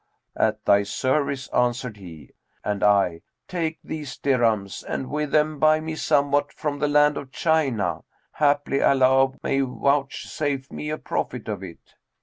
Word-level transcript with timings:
'At 0.35 0.65
thy 0.65 0.81
service,' 0.81 1.47
answered 1.49 1.97
he, 1.97 2.31
and 2.63 2.81
I, 2.83 3.21
'Take 3.47 3.77
these 3.83 4.17
dirhams 4.17 4.83
and 4.83 5.11
with 5.11 5.29
them 5.29 5.59
buy 5.59 5.79
me 5.79 5.93
somewhat 5.95 6.51
from 6.51 6.79
the 6.79 6.87
land 6.87 7.17
of 7.17 7.31
China: 7.31 8.03
haply 8.33 8.81
Allah 8.81 9.33
may 9.43 9.59
vouchsafe 9.59 10.71
me 10.71 10.89
a 10.89 10.97
profit 10.97 11.47
of 11.47 11.61
it.' 11.61 11.93